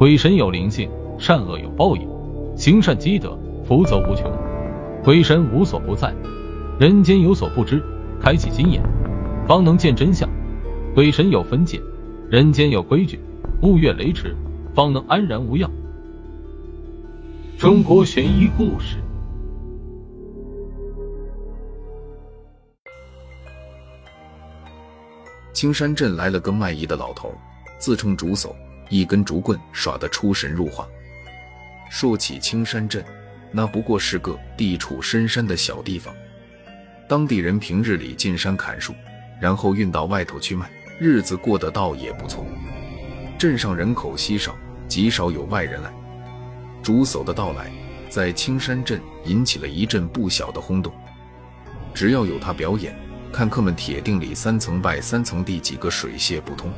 [0.00, 2.08] 鬼神有灵性，善恶有报应，
[2.56, 4.32] 行善积德，福泽无穷。
[5.04, 6.14] 鬼神无所不在，
[6.78, 7.82] 人间有所不知，
[8.18, 8.82] 开启心眼，
[9.46, 10.26] 方能见真相。
[10.94, 11.78] 鬼神有分界，
[12.30, 13.20] 人间有规矩，
[13.60, 14.34] 勿越雷池，
[14.74, 15.70] 方能安然无恙。
[17.58, 18.96] 中国悬疑故事。
[25.52, 27.30] 青山镇来了个卖艺的老头，
[27.78, 28.48] 自称竹叟，
[28.90, 30.86] 一根竹棍耍得出神入化。
[31.88, 33.02] 说起青山镇，
[33.50, 36.14] 那不过是个地处深山的小地方，
[37.08, 38.94] 当地人平日里进山砍树，
[39.40, 42.44] 然后运到外头去卖，日子过得倒也不错。
[43.38, 44.54] 镇上人口稀少，
[44.86, 45.90] 极少有外人来。
[46.82, 47.72] 竹叟的到来，
[48.10, 50.92] 在青山镇引起了一阵不小的轰动。
[51.94, 52.94] 只要有他表演。
[53.32, 56.68] 看客们铁定里三层外三层地几个水泄不通。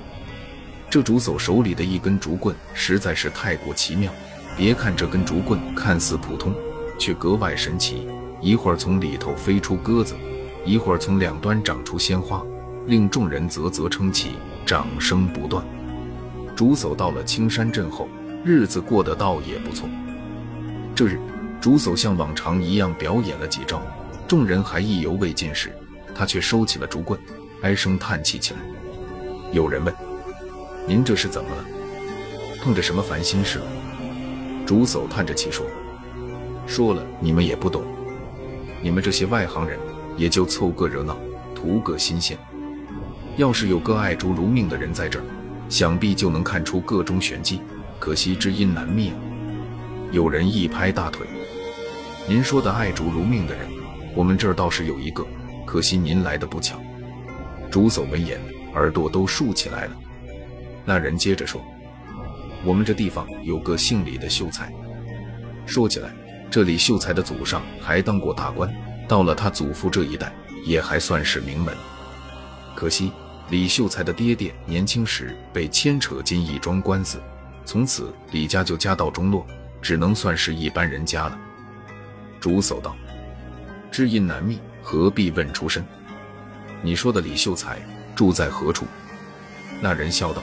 [0.93, 4.13] 这竹叟手里的一根竹棍实在是太过奇妙。
[4.55, 6.55] 别看这根竹棍看似普通，
[6.99, 8.07] 却格外神奇。
[8.43, 10.15] 一会儿从里头飞出鸽子，
[10.67, 12.43] 一会儿从两端长出鲜花，
[12.85, 14.33] 令众人啧啧称奇，
[14.67, 15.65] 掌声不断。
[16.55, 18.07] 竹叟到了青山镇后，
[18.45, 19.89] 日子过得倒也不错。
[20.95, 21.19] 这日，
[21.59, 23.81] 竹叟像往常一样表演了几招，
[24.29, 25.75] 众人还意犹未尽时。
[26.15, 27.19] 他却收起了竹棍，
[27.63, 28.61] 唉声叹气起来。
[29.53, 29.95] 有人问
[30.87, 31.65] ：“您这是怎么了？
[32.63, 33.67] 碰着什么烦心事了？”
[34.67, 35.67] 竹叟叹着气说
[36.67, 37.83] ：“说了你们也不懂，
[38.81, 39.79] 你们这些外行人
[40.17, 41.17] 也就凑个热闹，
[41.55, 42.39] 图个新鲜。
[43.37, 45.25] 要是有个爱竹如命的人在这儿，
[45.69, 47.61] 想必就能看出个中玄机。
[47.99, 49.17] 可惜知音难觅啊！”
[50.13, 51.27] 有人一拍大腿
[52.29, 53.67] ：“您说的爱竹如命的人，
[54.15, 55.27] 我们这儿倒是有一个。”
[55.65, 56.79] 可惜您来的不巧。
[57.71, 58.39] 竹叟闻言，
[58.75, 59.97] 耳朵都竖起来了。
[60.85, 61.61] 那人接着说
[62.65, 64.73] ：“我们这地方有个姓李的秀才，
[65.67, 66.11] 说起来，
[66.51, 68.73] 这李秀才的祖上还当过大官，
[69.09, 70.33] 到了他祖父这一代，
[70.65, 71.75] 也还算是名门。
[72.75, 73.13] 可惜
[73.51, 77.21] 李秀才的爹爹年轻时被牵扯进一桩官司，
[77.65, 79.47] 从此李家就家道中落，
[79.81, 81.39] 只能算是一般人家了。”
[82.41, 82.97] 竹叟道
[83.91, 85.85] ：“知音难觅。”何必问出身？
[86.83, 87.79] 你说的李秀才
[88.17, 88.85] 住在何处？
[89.81, 90.43] 那人笑道：“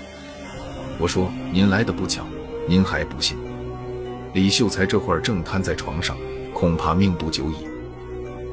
[0.99, 2.25] 我说您来的不巧，
[2.67, 3.37] 您还不信。
[4.33, 6.17] 李秀才这会儿正瘫在床上，
[6.53, 7.65] 恐怕命不久矣。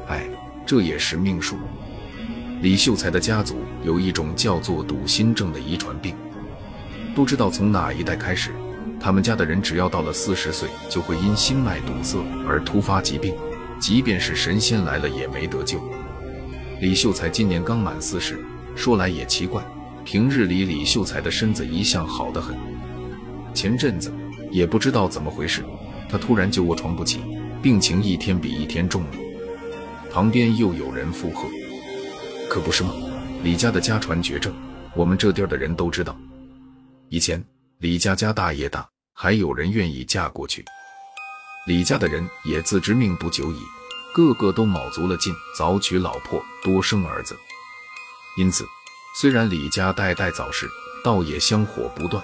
[0.06, 0.24] 哎，
[0.64, 1.56] 这也是命数。
[2.62, 6.14] 李秀才的家族有一种叫做笃心症的遗传病，
[7.16, 8.52] 不知道从哪一代开始，
[9.00, 13.34] 他们家的人只要到了四十岁，就会因心脉堵塞而突发疾病。”
[13.78, 15.78] 即便是神仙来了也没得救。
[16.80, 18.42] 李秀才今年刚满四十，
[18.74, 19.62] 说来也奇怪，
[20.06, 22.56] 平日里李秀才的身子一向好得很。
[23.52, 24.14] 前阵子
[24.52, 25.64] 也不知道怎么回事，
[26.08, 27.20] 他突然就卧床不起，
[27.60, 29.10] 病情一天比一天重了。
[30.12, 31.48] 旁边又有人附和
[32.48, 32.94] ：“可不是吗？
[33.42, 34.54] 李家的家传绝症，
[34.94, 36.16] 我们这地儿的人都知道。
[37.08, 37.44] 以前
[37.78, 40.64] 李家家大业大，还有人愿意嫁过去。”
[41.66, 43.58] 李家的人也自知命不久矣，
[44.14, 47.36] 个个都卯足了劲，早娶老婆，多生儿子。
[48.38, 48.64] 因此，
[49.18, 50.70] 虽然李家代代早逝，
[51.02, 52.22] 倒也香火不断。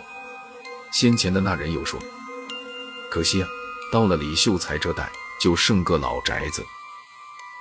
[0.93, 1.99] 先前的那人又说
[3.11, 3.49] ：“可惜啊，
[3.91, 5.11] 到了李秀才这代，
[5.41, 6.63] 就剩个老宅子。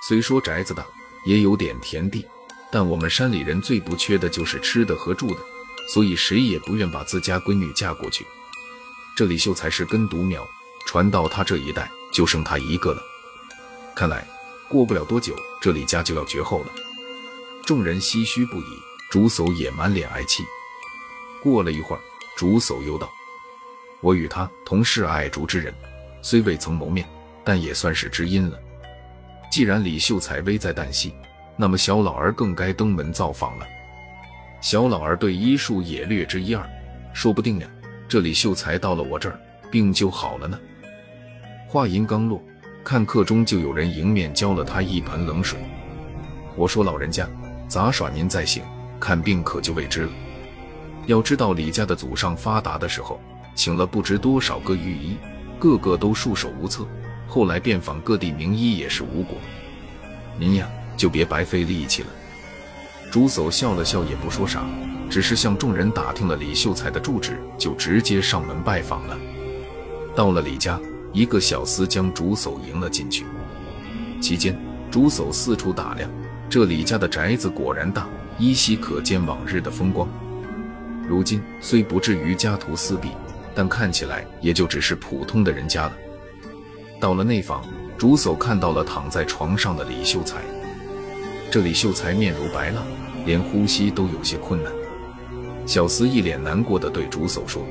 [0.06, 0.84] 虽说宅子大，
[1.24, 2.26] 也有点田地，
[2.70, 5.40] 但我们山里人最不缺的就是吃的和住的，
[5.88, 8.26] 所以谁也不愿把自家闺女嫁过去。
[9.16, 10.46] 这李秀才是根独苗。”
[10.84, 13.00] 传到他这一代，就剩他一个了。
[13.94, 14.28] 看来
[14.68, 16.66] 过不了多久，这李家就要绝后了。
[17.64, 18.82] 众人唏嘘不已，
[19.12, 20.42] 竹叟也满脸哀戚。
[21.42, 22.00] 过了一会儿，
[22.34, 23.12] 竹叟又道
[24.00, 25.70] ：“我与他同是爱竹之人，
[26.22, 27.06] 虽未曾谋面，
[27.44, 28.58] 但也算是知音了。
[29.50, 31.12] 既然李秀才危在旦夕，
[31.58, 33.66] 那么小老儿更该登门造访了。
[34.62, 36.66] 小老儿对医术也略知一二，
[37.12, 37.68] 说不定呀，
[38.08, 39.38] 这李秀才到了我这儿，
[39.70, 40.58] 病就好了呢。”
[41.68, 42.42] 话音刚落，
[42.82, 45.58] 看客中就有人迎面浇了他一盆冷水。
[46.56, 47.28] 我说：“老人家，
[47.68, 48.62] 杂耍您再行，
[49.02, 50.12] 看病可就未知了。
[51.06, 53.20] 要知道李家的祖上发达的时候，
[53.56, 55.16] 请了不知多少个御医，
[55.58, 56.86] 个个都束手无策。
[57.26, 59.36] 后来遍访各地名医也是无果。
[60.38, 62.08] 您呀，就别白费力气了。”
[63.10, 64.62] 竹叟笑了笑，也不说啥，
[65.10, 69.18] 只是向众人打听了李秀才的住址，就直接上门拜访了。
[70.14, 70.78] 到了李家。
[71.14, 73.26] 一个小厮将竹叟迎了进去，
[74.18, 74.58] 期间
[74.90, 76.10] 竹叟四处打量，
[76.48, 78.08] 这李家的宅子果然大，
[78.38, 80.08] 依稀可见往日的风光。
[81.08, 83.10] 如今虽不至于家徒四壁，
[83.54, 85.92] 但看起来也就只是普通的人家了。
[87.00, 87.64] 到了内房，
[87.98, 90.40] 主叟看到了躺在床上的李秀才。
[91.50, 92.82] 这李秀才面如白蜡，
[93.26, 94.72] 连呼吸都有些困难。
[95.66, 97.62] 小厮一脸难过的对主叟说：“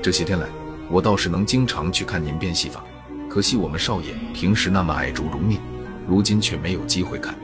[0.00, 0.46] 这些天来，
[0.90, 2.84] 我倒是能经常去看您变戏法，
[3.28, 5.58] 可惜我们少爷平时那么爱竹如命，
[6.06, 7.34] 如今却没有机会看。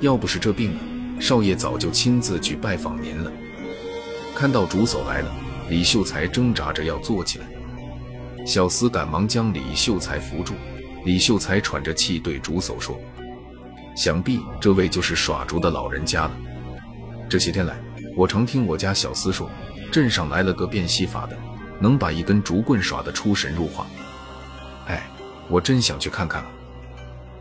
[0.00, 0.80] 要不是这病了，
[1.20, 3.32] 少爷早就亲自去拜访您了。”
[4.34, 5.34] 看到主叟来了，
[5.70, 7.46] 李秀才挣扎着要坐起来。
[8.44, 10.54] 小厮赶忙将李秀才扶住。
[11.04, 13.00] 李秀才喘着气对主叟说
[13.96, 16.32] ：“想必这位就是耍竹的老人家了。
[17.28, 17.76] 这些天来，
[18.16, 19.48] 我常听我家小厮说，
[19.92, 21.38] 镇上来了个变戏法的，
[21.80, 23.86] 能把一根竹棍耍得出神入化。
[24.86, 25.08] 哎，
[25.48, 26.48] 我真想去看看啊！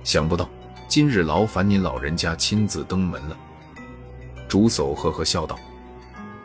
[0.04, 0.48] 想不到
[0.88, 3.36] 今日劳烦您老人家亲自登门了。”
[4.56, 5.60] 主叟呵呵笑道。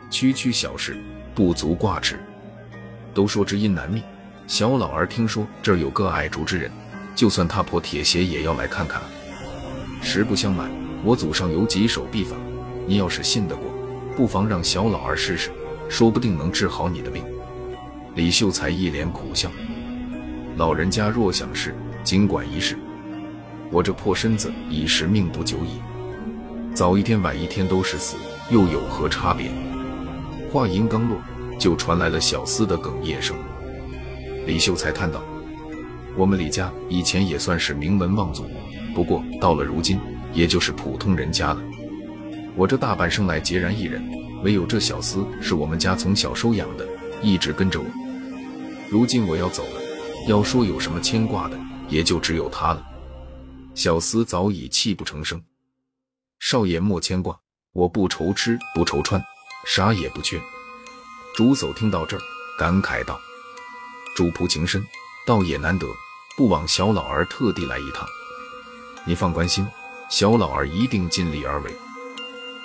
[0.09, 1.01] 区区小事，
[1.33, 2.19] 不足挂齿。
[3.13, 4.03] 都说知音难觅，
[4.47, 6.69] 小老儿听说这儿有个爱竹之人，
[7.15, 9.01] 就算踏破铁鞋也要来看看。
[10.01, 10.69] 实不相瞒，
[11.05, 12.35] 我祖上有几手秘法，
[12.85, 13.63] 你要是信得过，
[14.13, 15.49] 不妨让小老儿试试，
[15.87, 17.23] 说不定能治好你的病。
[18.15, 19.49] 李秀才一脸苦笑
[20.59, 21.73] ：“老人家若想试，
[22.03, 22.77] 尽管一试。
[23.71, 25.79] 我这破身子已是命不久矣，
[26.73, 28.15] 早一天晚一天都是死，
[28.49, 29.51] 又有何差别？”
[30.51, 31.17] 话音刚落，
[31.59, 33.35] 就传来了小厮的哽咽声。
[34.45, 35.21] 李秀才叹道
[36.17, 38.45] ：“我们李家以前也算是名门望族，
[38.95, 39.99] 不过到了如今，
[40.33, 41.61] 也就是普通人家了。
[42.55, 44.03] 我这大半生来孑然一人，
[44.43, 46.87] 唯有这小厮是我们家从小收养的，
[47.21, 47.85] 一直跟着我。
[48.89, 49.81] 如今我要走了，
[50.27, 51.57] 要说有什么牵挂的，
[51.89, 52.85] 也就只有他了。”
[53.75, 55.41] 小厮早已泣不成声
[56.41, 57.39] ：“少爷莫牵挂，
[57.71, 59.23] 我不愁吃不愁穿。”
[59.63, 60.41] 啥也不缺。
[61.35, 62.21] 主叟听到这儿，
[62.57, 63.21] 感慨道
[64.17, 64.83] ：“主仆情深，
[65.25, 65.85] 倒也难得，
[66.35, 68.07] 不枉小老儿特地来一趟。
[69.05, 69.65] 你放宽心，
[70.09, 71.71] 小老儿一定尽力而为。”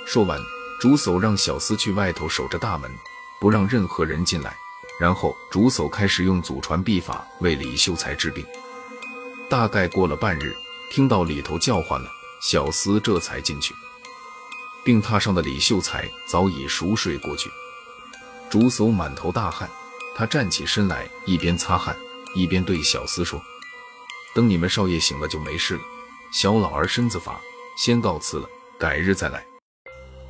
[0.07, 0.41] 说完，
[0.81, 2.91] 主叟让小厮去外头守着大门，
[3.39, 4.57] 不让任何人进来。
[4.99, 8.43] 然后，主叟开始用祖传秘法为李秀才治病。
[9.51, 10.57] 大概过了半日，
[10.91, 12.09] 听到里头叫唤了，
[12.41, 13.75] 小厮这才进去。
[14.85, 17.51] 病榻上的李秀才早已熟睡过去，
[18.49, 19.69] 竹叟满头大汗，
[20.15, 21.97] 他站起身来，一边擦汗，
[22.35, 23.43] 一边对小厮说
[24.33, 25.81] ：“等你们少爷醒了就没事了。
[26.33, 27.41] 小老儿身子乏，
[27.77, 28.49] 先告辞了，
[28.79, 29.45] 改日再来。”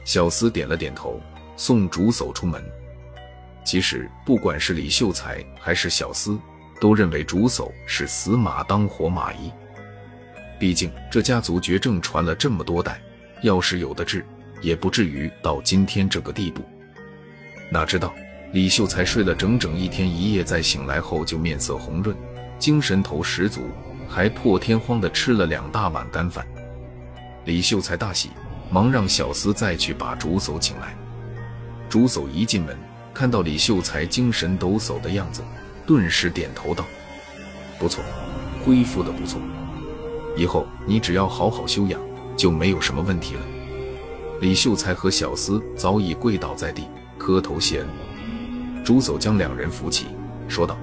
[0.06, 1.20] 小厮点了点头，
[1.56, 2.64] 送竹叟出门。
[3.64, 6.38] 其实，不管是李秀才还是小厮，
[6.80, 9.52] 都认为竹叟是死马当活马医。
[10.58, 13.00] 毕竟这家族绝症传了这么多代，
[13.42, 14.24] 要是有的治。
[14.62, 16.62] 也不至于到今天这个地步。
[17.70, 18.14] 哪知道
[18.52, 22.16] 李秀才睡了整整一天一夜，在醒来后就面色红润，
[22.58, 23.68] 精神头十足，
[24.08, 26.46] 还破天荒的吃了两大碗干饭。
[27.44, 28.30] 李秀才大喜，
[28.70, 30.96] 忙让小厮再去把竹叟请来。
[31.88, 32.76] 竹叟一进门，
[33.12, 35.42] 看到李秀才精神抖擞的样子，
[35.86, 36.84] 顿时点头道
[37.78, 38.02] ：“不错，
[38.64, 39.38] 恢复的不错。
[40.36, 42.00] 以后你只要好好休养，
[42.36, 43.40] 就没有什么问题了。”
[44.40, 46.84] 李秀才和小厮早已跪倒在地，
[47.16, 47.88] 磕头谢恩。
[48.84, 50.06] 朱叟将两人扶起，
[50.46, 50.78] 说道：“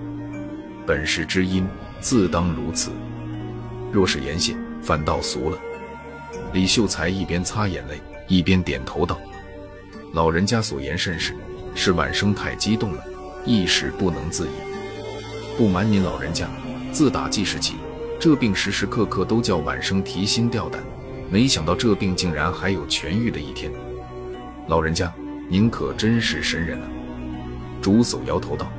[0.86, 1.66] 本是知音，
[2.02, 2.90] 自当如此。
[3.92, 5.58] 若是言谢，反倒俗了。”
[6.52, 9.20] 李秀才一边擦眼泪，一边点头道
[10.14, 11.36] ：“老人家所言甚是，
[11.76, 13.04] 是晚生太激动了，
[13.46, 14.52] 一时不能自已。
[15.58, 16.48] 不瞒您老人家，
[16.92, 17.76] 自打记事起，
[18.24, 20.82] 这病时时刻刻都叫晚生提心吊胆。”
[21.30, 23.70] 没想到这病竟然还有痊愈的一天，
[24.70, 25.14] 老人家，
[25.50, 26.88] 您可真是神人啊！
[27.82, 28.72] 竹叟摇头道：“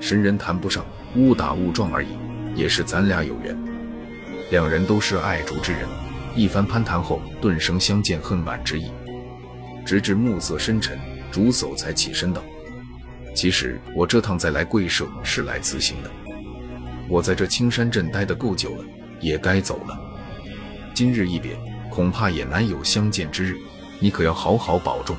[0.00, 0.86] 神人谈不上，
[1.16, 2.16] 误打误撞而已，
[2.54, 3.54] 也是咱俩有缘。”
[4.50, 5.82] 两人都是爱竹之人，
[6.34, 8.90] 一番攀谈后，顿生相见恨晚之意。
[9.84, 10.98] 直至暮色深沉，
[11.30, 12.42] 竹叟才起身道
[13.36, 16.10] ：“其实我这趟再来贵社是来辞行的，
[17.08, 18.84] 我在这青山镇待得够久了，
[19.20, 19.98] 也该走了。”
[20.94, 21.58] 今日一别，
[21.90, 23.56] 恐怕也难有相见之日，
[24.00, 25.16] 你可要好好保重。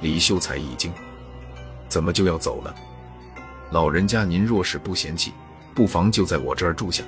[0.00, 0.92] 李秀才一惊，
[1.88, 2.74] 怎么就要走了？
[3.70, 5.32] 老人家，您若是不嫌弃，
[5.74, 7.02] 不妨就在我这儿住下。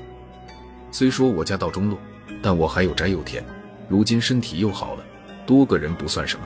[0.90, 1.98] 虽说我家道中落，
[2.42, 3.44] 但我还有宅有田，
[3.88, 5.04] 如今身体又好了，
[5.46, 6.44] 多个人不算什么。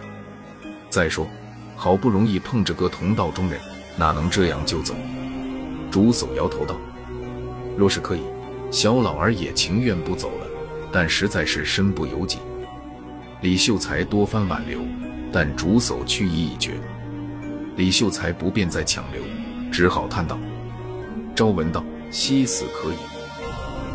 [0.91, 1.27] 再说，
[1.77, 3.59] 好不容易碰着个同道中人，
[3.97, 4.95] 哪能这样就走？
[5.91, 6.77] 竹叟摇头道
[7.77, 8.23] ：“若是可以，
[8.71, 10.47] 小老儿也情愿不走了。”
[10.95, 12.37] 但实在是身不由己，
[13.41, 14.79] 李秀才多番挽留，
[15.33, 16.73] 但竹叟去意已决。
[17.77, 19.23] 李秀才不便再强留，
[19.73, 20.39] 只好叹道
[21.35, 22.97] ：“朝闻道，夕死可矣。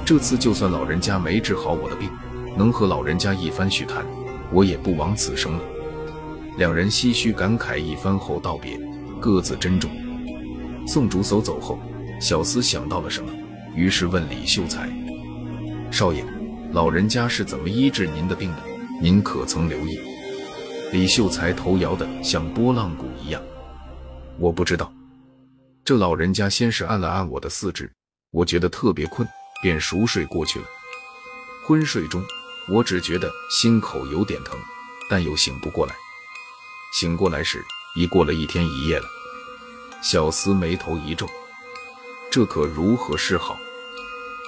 [0.04, 2.10] 这次就算老人家没治好我的病，
[2.58, 4.04] 能和老人家一番叙谈，
[4.52, 5.60] 我也不枉此生了。”
[6.58, 8.80] 两人唏嘘感慨一番后道别，
[9.22, 9.92] 各自珍重。
[10.88, 11.78] 宋竹叟走后，
[12.20, 13.32] 小厮想到了什么，
[13.78, 14.90] 于是问李秀才
[15.94, 16.26] ：“少爷，
[16.72, 18.64] 老人家是怎么医治您的病的？
[19.00, 20.00] 您可曾留意？”
[20.92, 23.40] 李秀才头摇得像拨浪鼓一样
[24.40, 24.92] ：“我不知道。
[25.86, 27.88] 这老人家先是按了按我的四肢，
[28.32, 29.28] 我觉得特别困，
[29.62, 30.66] 便熟睡过去了。
[31.64, 32.24] 昏睡中，
[32.68, 34.58] 我只觉得心口有点疼，
[35.08, 35.94] 但又醒不过来。”
[36.96, 37.64] 醒过来时，
[37.96, 39.06] 已过了一天一夜了。
[40.02, 41.30] 小厮眉头一皱，
[42.32, 43.56] 这可如何是好？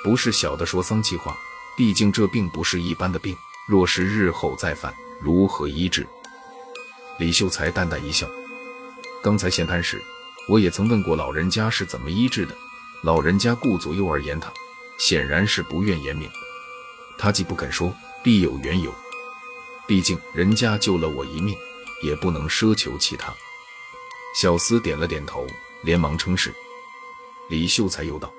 [0.03, 1.37] 不是小的说丧气话，
[1.75, 3.35] 毕竟这病不是一般的病，
[3.67, 6.07] 若是日后再犯，如何医治？
[7.17, 8.29] 李秀才淡淡一笑，
[9.21, 10.01] 刚才闲谈时，
[10.47, 12.55] 我也曾问过老人家是怎么医治的，
[13.03, 14.51] 老人家顾左右而言他，
[14.97, 16.29] 显然是不愿言明。
[17.17, 18.93] 他既不肯说，必有缘由。
[19.87, 21.55] 毕竟人家救了我一命。
[22.01, 23.33] 也不能奢求其他。
[24.33, 25.45] 小厮点了点头，
[25.81, 26.53] 连忙称是。
[27.49, 28.31] 李秀才又道：“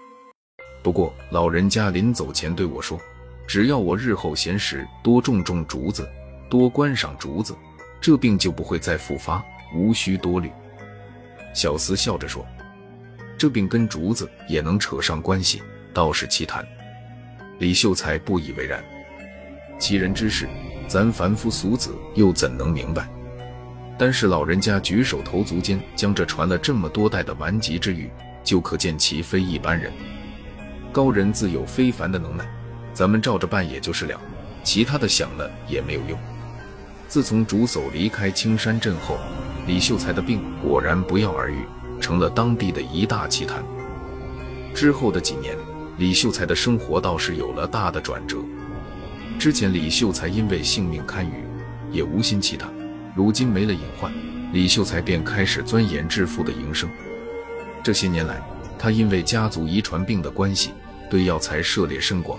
[0.82, 2.98] 不过老人家临走前对我说，
[3.46, 6.08] 只要我日后闲时多种种竹子，
[6.48, 7.54] 多观赏竹子，
[8.00, 9.44] 这病就不会再复发，
[9.74, 10.50] 无需多虑。”
[11.52, 12.46] 小厮笑着说
[13.36, 16.66] ：“这病跟竹子也能扯上关系，倒是奇谈。”
[17.58, 18.82] 李秀才不以为然
[19.78, 20.48] ：“奇人之事，
[20.88, 23.06] 咱凡夫俗子又怎能明白？”
[23.98, 28.08] 但是老人家举手投足间将这传了这么多代的顽疾之愈，
[28.42, 29.92] 就可见其非一般人。
[30.92, 32.44] 高人自有非凡的能耐，
[32.92, 34.20] 咱们照着办也就是了，
[34.64, 36.18] 其他的想了也没有用。
[37.08, 39.18] 自从主叟离开青山镇后，
[39.66, 41.64] 李秀才的病果然不药而愈，
[42.00, 43.62] 成了当地的一大奇谈。
[44.74, 45.56] 之后的几年，
[45.98, 48.38] 李秀才的生活倒是有了大的转折。
[49.38, 51.44] 之前李秀才因为性命堪虞，
[51.90, 52.68] 也无心其他。
[53.14, 54.12] 如今没了隐患，
[54.52, 56.88] 李秀才便开始钻研致富的营生。
[57.82, 58.40] 这些年来，
[58.78, 60.70] 他因为家族遗传病的关系，
[61.10, 62.38] 对药材涉猎甚广。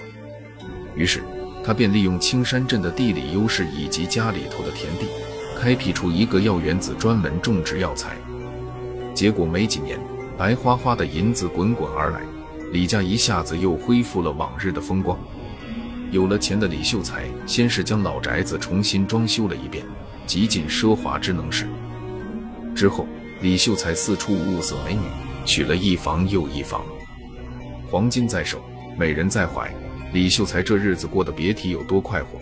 [0.96, 1.22] 于是，
[1.64, 5.06] 他便利用青山镇的地理优势以及家里头的田地，
[5.60, 8.16] 开辟出一个药园子，专门种植药材。
[9.14, 10.00] 结果没几年，
[10.38, 12.22] 白花花的银子滚滚而来，
[12.72, 15.20] 李家一下子又恢复了往日的风光。
[16.10, 19.86] 有了钱的李秀才，先是将老宅子重新装修了一遍。
[20.28, 21.68] 极尽奢华之能事。
[22.74, 23.06] 之后，
[23.42, 25.02] 李秀才四处物色美女，
[25.46, 26.86] 娶了一房又一房，
[27.92, 28.64] 黄金在手，
[28.98, 29.70] 美人在怀。
[30.14, 32.40] 李秀才这日子过得别提有多快活。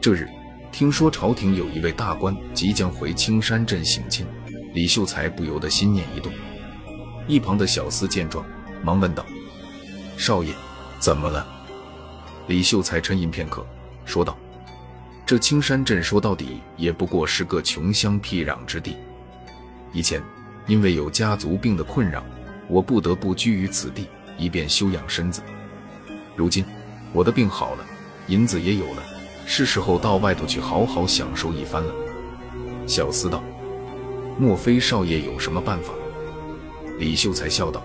[0.00, 0.28] 这日，
[0.72, 4.26] 听说朝廷有一位大官即将回青山镇省亲，
[4.74, 6.32] 李秀才不由得心念一动。
[7.28, 8.44] 一旁的小厮见状，
[8.82, 9.24] 忙问道
[10.18, 10.52] ：“少爷，
[10.98, 11.46] 怎么了？”
[12.48, 13.64] 李秀才沉吟片刻，
[14.04, 14.36] 说道。
[15.24, 18.96] 这青山镇说到底也不过是个穷乡僻壤之地。
[19.92, 20.20] 以前
[20.66, 22.24] 因为有家族病的困扰，
[22.66, 25.42] 我不得不居于此地，以便休养身子。
[26.34, 26.64] 如今
[27.12, 27.84] 我的病好了，
[28.28, 29.02] 银子也有了，
[29.44, 31.92] 是时候到外头去好好享受一番了。
[32.86, 33.42] 小厮道
[34.38, 35.92] ：“莫非少爷有什么办法？”
[36.98, 37.82] 李秀才笑道：“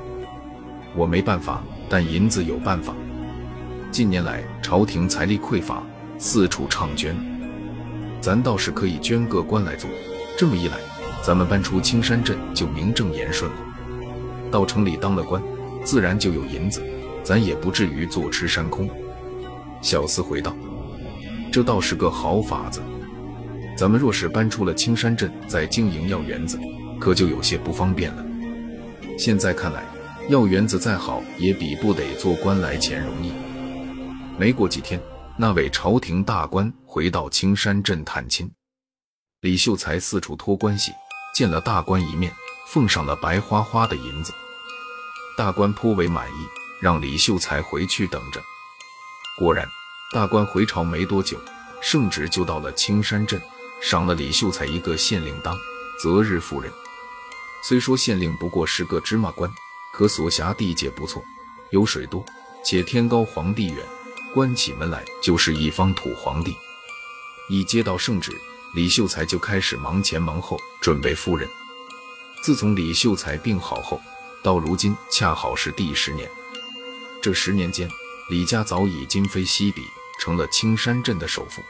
[0.96, 2.94] 我没办法，但银子有办法。
[3.92, 5.84] 近年来朝廷财力匮乏，
[6.18, 7.16] 四处倡捐。”
[8.22, 9.90] 咱倒是可以捐个官来做，
[10.38, 10.78] 这么一来，
[11.22, 13.58] 咱们搬出青山镇就名正言顺了。
[14.50, 15.44] 到城里当了官，
[15.84, 16.84] 自然就有银子，
[17.24, 18.90] 咱也不至于坐吃山空。
[19.82, 20.56] 小厮回道
[21.52, 22.82] ：“这倒是个好法子。
[23.78, 26.60] 咱们若是搬出了青山镇，再经营药园子，
[27.00, 28.26] 可就有些不方便了。
[29.18, 29.84] 现在看来，
[30.30, 33.32] 药园子再好，也比不得做官来钱容易。
[34.38, 35.00] 没过几天。”
[35.36, 38.52] 那位朝廷大官回到青山镇探亲，
[39.42, 40.92] 李秀才四处托关系，
[41.34, 42.32] 见了大官一面，
[42.68, 44.32] 奉上了白花花的银子。
[45.36, 46.48] 大官颇为满意，
[46.80, 48.42] 让李秀才回去等着。
[49.38, 49.68] 果然，
[50.12, 51.40] 大官回朝没多久，
[51.82, 53.42] 圣旨就到了青山镇，
[53.82, 55.58] 赏了李秀才一个县令当，
[56.00, 56.72] 择日赴任。
[57.64, 59.52] 虽说县令不过是个芝麻官，
[59.92, 61.24] 可所辖地界不错，
[61.72, 62.24] 有水多，
[62.64, 63.84] 且天高皇帝远。
[64.34, 66.56] 关起门来就是一方土皇帝。
[67.50, 68.32] 一接到圣旨，
[68.76, 71.50] 李秀才就开始忙前忙后准备赴任。
[72.44, 74.02] 自从李秀才病好后，
[74.44, 76.30] 到如今恰好是第十年。
[77.22, 77.90] 这十年间，
[78.30, 79.82] 李家早已今非昔比，
[80.20, 81.64] 成了青山镇的首富。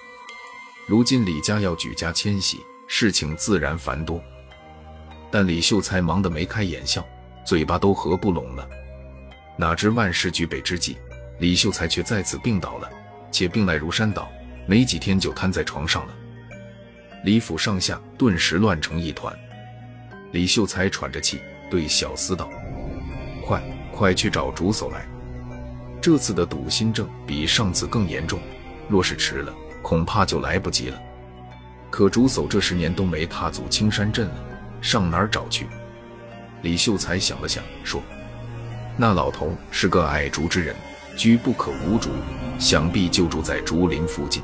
[0.88, 4.22] 如今李家要举家迁徙，事情自然繁多。
[5.32, 7.06] 但李秀才忙得眉开眼笑，
[7.46, 8.68] 嘴巴都合不拢了。
[9.56, 10.98] 哪知万事俱备之际，
[11.40, 12.90] 李秀才却再次病倒了，
[13.32, 14.28] 且病来如山倒，
[14.66, 16.14] 没几天就瘫在床上了。
[17.24, 19.32] 李府上下顿时乱成一团。
[20.32, 21.40] 李秀才喘着气
[21.70, 22.50] 对小厮道
[23.46, 25.06] ：“快快去找竹叟来！
[26.02, 28.40] 这次的堵心症比上次更严重，
[28.88, 31.00] 若是迟了，恐怕就来不及了。”
[31.92, 34.36] 可竹叟这十年都没踏足青山镇了，
[34.82, 35.68] 上哪儿找去？
[36.62, 38.02] 李秀才想了想，说
[38.98, 40.76] ：“那老头是个爱竹之人，
[41.16, 42.10] 居不可无竹，
[42.58, 44.42] 想必就住在竹林附近。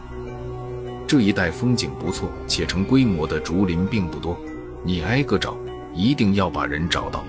[1.08, 4.38] 这一带风景不错且成规模的竹林并不多，
[4.84, 5.58] 你挨个找，
[5.94, 7.24] 一定要把人找到。”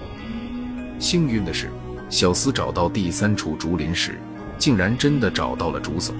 [1.00, 1.68] 幸运的是，
[2.08, 4.20] 小厮找到第三处竹林时，
[4.56, 6.12] 竟然真的找到了竹叟。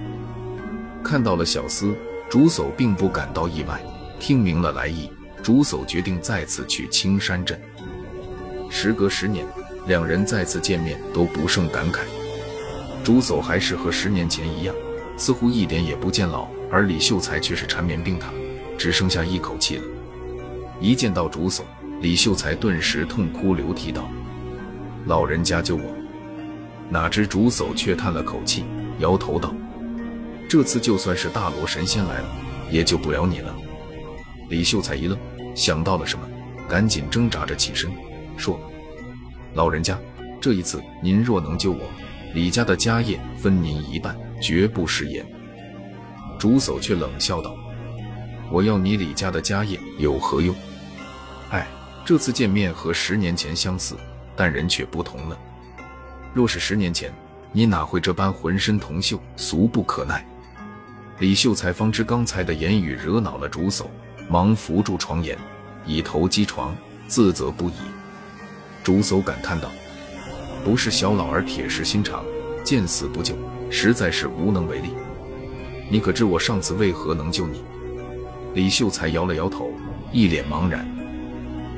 [1.04, 1.94] 看到了小厮。
[2.30, 3.82] 竹叟并不感到意外，
[4.20, 5.10] 听明了来意，
[5.42, 7.60] 竹叟决定再次去青山镇。
[8.70, 9.44] 时隔十年，
[9.88, 12.02] 两人再次见面都不胜感慨。
[13.02, 14.72] 竹叟还是和十年前一样，
[15.16, 18.26] 似乎一点也不见老，而李秀才却是缠绵病榻，
[18.78, 19.82] 只剩下一口气了。
[20.78, 21.62] 一见到竹叟，
[22.00, 24.08] 李秀才顿时痛哭流涕道
[25.07, 25.97] ：“老人家救我！”
[26.90, 28.64] 哪知竹叟却叹了口气，
[28.99, 29.54] 摇头道。
[30.49, 32.28] 这次就算是大罗神仙来了，
[32.71, 33.54] 也救不了你了。
[34.49, 35.16] 李秀才一愣，
[35.54, 36.28] 想到了什么，
[36.69, 37.88] 赶紧挣扎着起身，
[38.37, 38.61] 说
[39.54, 39.97] ：“老人家，
[40.40, 41.80] 这一次您若能救我，
[42.35, 45.25] 李家的家业分您一半，绝不食言。”
[46.37, 47.54] 竹叟却冷笑道
[48.50, 50.52] ：“我要你李家的家业有何用？
[51.50, 51.69] 哎，
[52.04, 53.95] 这次见面和十年前相似，
[54.40, 55.38] 但人却不同了。
[56.32, 57.12] 若是十年前，
[57.52, 60.26] 你哪会这般浑身铜锈，俗不可耐？”
[61.20, 63.85] 李秀才方知刚才的言语惹恼了竹叟，
[64.30, 65.37] 忙扶住床沿，
[65.85, 66.75] 以头击床，
[67.06, 67.75] 自责不已。
[68.82, 69.70] 竹叟感叹道
[70.64, 72.25] ：“不是小老儿铁石心肠，
[72.64, 73.35] 见死不救，
[73.68, 74.94] 实在是无能为力。
[75.90, 77.62] 你可知我上次为何能救你？”
[78.57, 79.70] 李秀才摇了摇头，
[80.11, 80.90] 一脸茫然。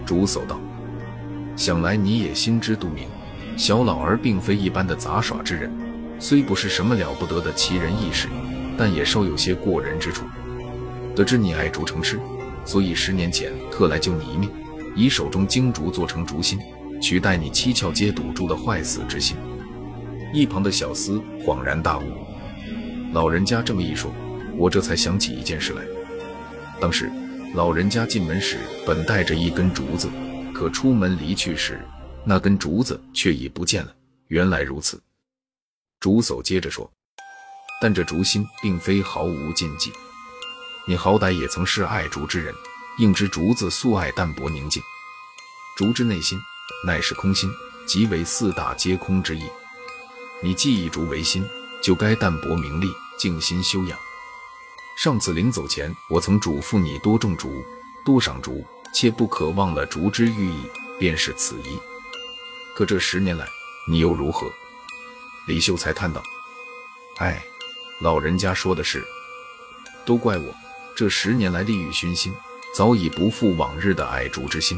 [0.06, 0.60] 竹叟道
[1.56, 3.06] ：“想来你也心知肚明，
[3.56, 5.70] 小老儿并非一般的杂耍之人，
[6.18, 8.28] 虽不是什么了不得的奇人异士。”
[8.74, 10.24] 但也稍有些过人之处。
[11.14, 12.18] 得知你爱竹成痴，
[12.64, 14.50] 所以十年前特来救你一命，
[14.96, 16.58] 以手中精竹做成竹心，
[17.00, 19.36] 取代你七窍皆堵住的坏死之心。
[20.32, 22.04] 一旁的小厮恍然大悟，
[23.12, 24.10] 老人家这么一说，
[24.56, 25.82] 我这才想起一件事来。
[26.80, 27.12] 当时
[27.54, 30.08] 老人家进门时本带着一根竹子，
[30.52, 31.84] 可出门离去时，
[32.24, 33.94] 那根竹子却已不见了。
[34.28, 35.02] 原来如此。
[35.98, 36.90] 竹叟接着说。
[37.80, 39.92] 但这竹心并非毫无禁忌，
[40.86, 42.54] 你好歹也曾是爱竹之人，
[42.98, 44.80] 应知竹子素爱淡泊宁静，
[45.76, 46.38] 竹之内心
[46.86, 47.50] 乃是空心，
[47.84, 49.42] 即为四大皆空之意。
[50.40, 51.44] 你既以竹为心，
[51.82, 52.88] 就该淡泊名利，
[53.18, 53.98] 静心修养。
[54.96, 57.64] 上次临走前，我曾嘱咐你多种竹，
[58.04, 60.66] 多赏竹，切不可忘了竹之寓意，
[60.98, 61.78] 便是此意。
[62.74, 63.46] 可这十年来，
[63.88, 64.50] 你又如何？
[65.46, 66.22] 李秀才叹道
[67.18, 67.42] ：“唉。”
[68.00, 69.04] 老人家说的是，
[70.04, 70.52] 都怪我
[70.96, 72.34] 这十年来利欲熏心，
[72.74, 74.76] 早已不复往日的爱竹之心。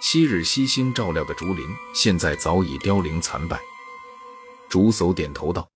[0.00, 3.60] 昔日悉心照料的竹林，现在早已凋零残败。
[4.68, 5.68] 竹叟点头道：“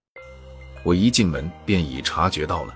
[0.83, 2.75] 我一进门便已察觉到了。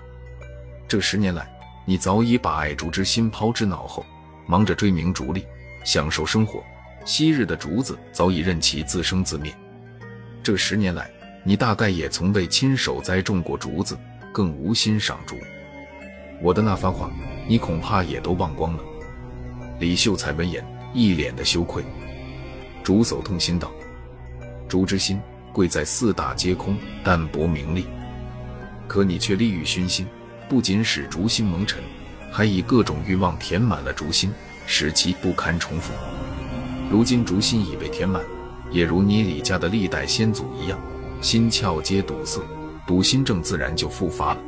[0.87, 1.45] 这十年来，
[1.85, 4.05] 你早已把爱竹之心抛之脑后，
[4.45, 5.45] 忙着追名逐利，
[5.83, 6.63] 享受生活。
[7.05, 9.53] 昔日的竹子早已任其自生自灭。
[10.43, 11.09] 这十年来。”
[11.47, 13.95] 你大概也从未亲手栽种过竹子，
[14.33, 15.35] 更无心赏竹。
[16.41, 17.11] 我的那番话，
[17.47, 18.83] 你恐怕也都忘光了。
[19.79, 21.83] 李秀才闻言，一脸的羞愧。
[22.83, 23.71] 竹叟痛心道
[24.67, 25.21] ：“竹之心
[25.53, 27.85] 贵在四大皆空，淡泊名利。
[28.87, 30.07] 可你却利欲熏心，
[30.49, 31.79] 不仅使竹心蒙尘，
[32.35, 34.29] 还以各种欲望填满了竹心，
[34.67, 35.93] 使其不堪重复。
[36.91, 38.21] 如今竹心已被填满，
[38.69, 40.77] 也如你李家的历代先祖一样。”
[41.21, 42.41] 心窍皆堵塞，
[42.85, 44.39] 堵心症自然就复发了。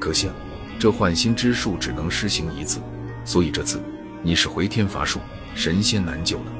[0.00, 0.34] 可惜啊，
[0.78, 2.78] 这换心之术只能施行一次，
[3.24, 3.82] 所以这次
[4.22, 5.18] 你是回天乏术，
[5.56, 6.52] 神仙难救了。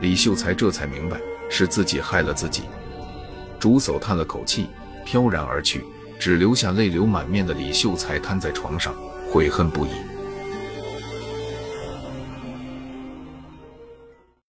[0.00, 2.64] 李秀才这才明白是自己害了自己。
[3.60, 4.66] 竹叟叹了口气，
[5.04, 5.84] 飘然而去，
[6.18, 8.92] 只留下泪流满面的李秀才瘫在床上，
[9.28, 10.15] 悔恨不已。